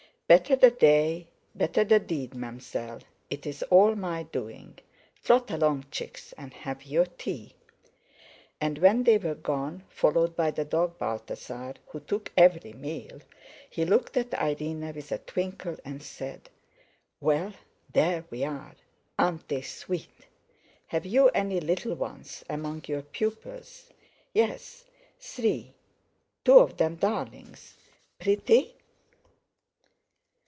"Better 0.31 0.55
the 0.55 0.71
day, 0.71 1.27
better 1.53 1.83
the 1.83 1.99
deed, 1.99 2.33
Mam'zelle. 2.33 3.01
It's 3.29 3.63
all 3.63 3.95
my 3.95 4.23
doing. 4.23 4.79
Trot 5.25 5.51
along, 5.51 5.87
chicks, 5.91 6.31
and 6.37 6.53
have 6.53 6.85
your 6.85 7.05
tea." 7.05 7.53
And, 8.61 8.77
when 8.77 9.03
they 9.03 9.17
were 9.17 9.35
gone, 9.35 9.83
followed 9.89 10.33
by 10.37 10.51
the 10.51 10.63
dog 10.63 10.97
Balthasar, 10.97 11.73
who 11.87 11.99
took 11.99 12.31
every 12.37 12.71
meal, 12.71 13.19
he 13.69 13.83
looked 13.83 14.15
at 14.15 14.33
Irene 14.33 14.93
with 14.95 15.11
a 15.11 15.17
twinkle 15.17 15.75
and 15.83 16.01
said: 16.01 16.49
"Well, 17.19 17.51
there 17.91 18.23
we 18.29 18.45
are! 18.45 18.75
Aren't 19.19 19.49
they 19.49 19.63
sweet? 19.63 20.27
Have 20.87 21.05
you 21.05 21.27
any 21.31 21.59
little 21.59 21.95
ones 21.95 22.45
among 22.49 22.85
your 22.87 23.01
pupils?" 23.01 23.89
"Yes, 24.33 24.85
three—two 25.19 26.57
of 26.59 26.77
them 26.77 26.95
darlings." 26.95 27.75
"Pretty?" 28.17 28.77